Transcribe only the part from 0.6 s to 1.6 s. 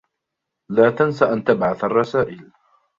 لا تنس أن